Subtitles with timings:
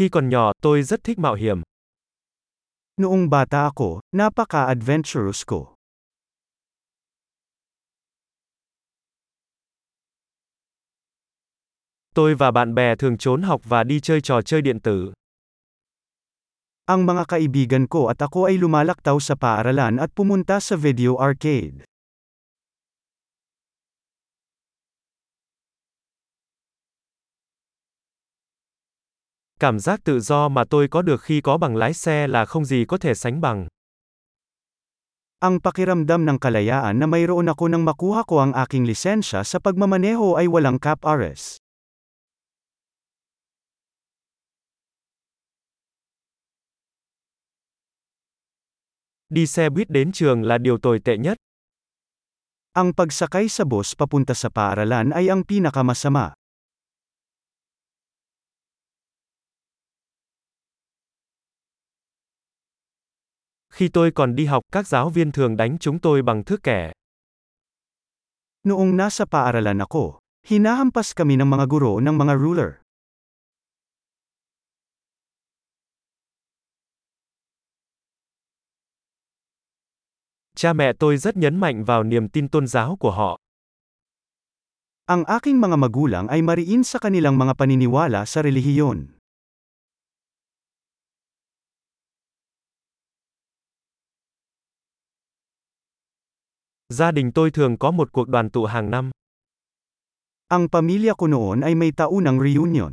[0.00, 1.62] Khi còn nhỏ, tôi rất thích mạo hiểm.
[3.00, 5.74] Noong bata ako, napaka-adventurous ko.
[12.14, 15.12] Tôi và bạn bè thường trốn học và đi chơi trò chơi điện tử.
[16.86, 21.89] Ang mga kaibigan ko at ako ay lumalaktaw sa paaralan at pumunta sa video arcade.
[29.60, 32.64] Cảm giác tự do mà tôi có được khi có bằng lái xe là không
[32.64, 33.68] gì có thể sánh bằng.
[35.40, 40.36] Ang pakiramdam ng kalayaan na mayroon ako nang makuha ko ang aking lisensya sa pagmamaneho
[40.40, 41.60] ay walang cap-ares.
[49.28, 51.36] Đi xe buýt đến trường là điều tồi tệ nhất.
[52.72, 56.39] Ang pagsakay sa bus papunta sa paaralan ay ang pinakamasama.
[63.80, 66.92] Khi tôi còn đi học, các giáo viên thường đánh chúng tôi bằng thước kẻ.
[68.68, 72.70] Noong nasa paaralan ako, hinahampas kami ng mga guro ng mga ruler.
[80.56, 83.40] Cha mẹ tôi rất nhấn mạnh vào niềm tin tôn giáo của họ.
[85.08, 89.19] Ang aking mga magulang ay mariin sa kanilang mga paniniwala sa relihiyon.
[96.92, 99.10] Gia đình tôi thường có một cuộc đoàn tụ hàng năm.
[100.48, 102.92] Ang pamilya ko noon ay may taunang reunion.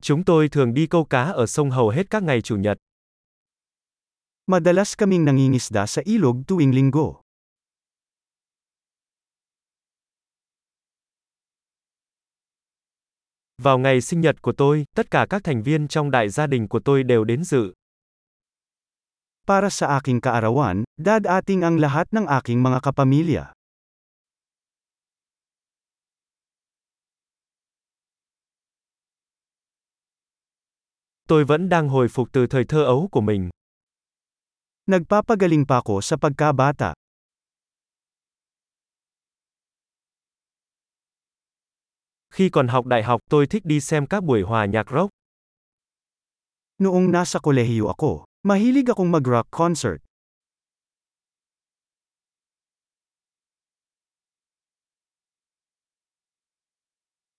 [0.00, 2.78] Chúng tôi thường đi câu cá ở sông hầu hết các ngày chủ nhật.
[4.46, 7.20] Madalas kaming nangingisda sa ilog tuwing linggo.
[13.62, 16.68] Vào ngày sinh nhật của tôi, tất cả các thành viên trong đại gia đình
[16.68, 17.72] của tôi đều đến dự.
[19.46, 23.54] Para sa aking kaarawan, dadating ang lahat ng aking mga kapamilya.
[31.30, 33.50] Tôi vẫn đang hồi phục từ thời thơ ấu của mình.
[34.86, 36.94] Nagpapagaling pa ako sa pagkabata.
[42.34, 45.10] Khi còn học đại học, tôi thích đi xem các buổi hòa nhạc rock.
[46.82, 49.98] Noong nasa kolehiyo ako, mahilig akong mag-rock concert.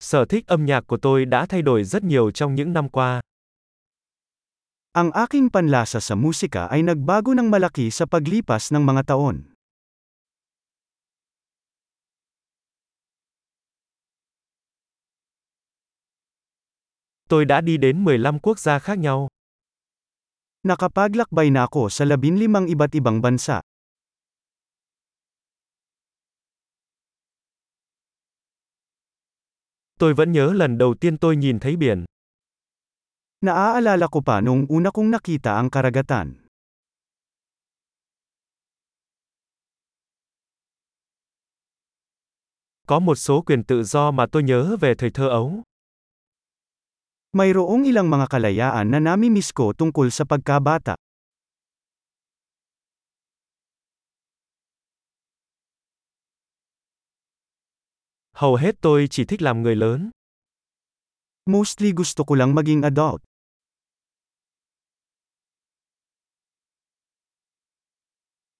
[0.00, 3.20] Sở thích âm nhạc của tôi đã thay đổi rất nhiều trong những năm qua.
[4.92, 9.52] Ang aking panlasa sa musika ay nagbago ng malaki sa paglipas ng mga taon.
[17.28, 19.33] Tôi đã đi đến 15 quốc gia khác nhau.
[20.64, 23.60] Nakapaglakbay na ako sa 15 iba't ibang bansa.
[30.00, 32.04] Tôi vẫn nhớ lần đầu tiên tôi nhìn thấy biển.
[33.40, 36.48] Naaalala ko pa noong una kong nakita ang karagatan.
[42.86, 45.62] Có một số quyền tự do mà tôi nhớ về thời thơ ấu.
[47.34, 50.94] Mayroong ilang mga kalayaan na namimiss ko tungkol sa pagkabata.
[58.38, 60.10] Hầu hết tôi chỉ thích làm người lớn.
[61.50, 63.22] Mostly gusto ko lang maging adult.